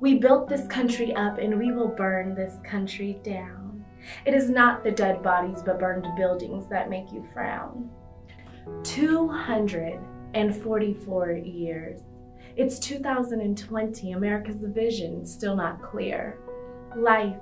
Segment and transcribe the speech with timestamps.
[0.00, 3.84] We built this country up and we will burn this country down.
[4.24, 7.90] It is not the dead bodies but burned buildings that make you frown.
[8.84, 12.02] 244 years.
[12.56, 16.38] It's 2020, America's vision still not clear.
[16.96, 17.36] Life,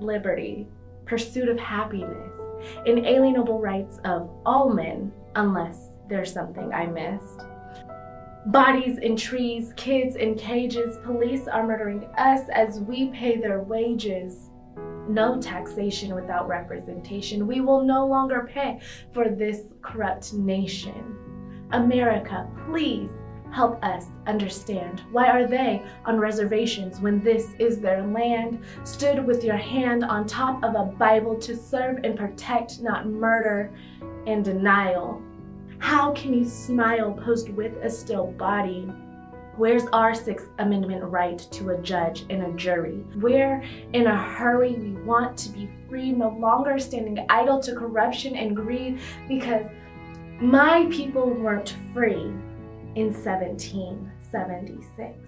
[0.00, 0.68] liberty,
[1.06, 2.40] pursuit of happiness,
[2.86, 7.40] inalienable rights of all men, unless there's something I missed.
[8.46, 14.48] Bodies in trees, kids in cages, police are murdering us as we pay their wages.
[15.08, 17.46] No taxation without representation.
[17.46, 18.80] We will no longer pay
[19.12, 21.16] for this corrupt nation.
[21.72, 23.10] America, please
[23.52, 25.02] help us understand.
[25.12, 28.64] Why are they on reservations when this is their land?
[28.84, 33.70] Stood with your hand on top of a Bible to serve and protect, not murder
[34.26, 35.22] and denial.
[35.80, 38.92] How can you smile posed with a still body?
[39.56, 43.02] Where's our Sixth Amendment right to a judge and a jury?
[43.16, 43.64] We're
[43.94, 44.74] in a hurry.
[44.74, 49.66] We want to be free, no longer standing idle to corruption and greed because
[50.40, 52.30] my people weren't free
[52.94, 55.18] in 1776.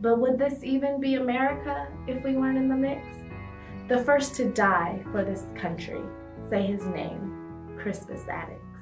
[0.00, 3.02] But would this even be America if we weren't in the mix?
[3.88, 6.00] The first to die for this country,
[6.48, 8.73] say his name, Crispus Attucks.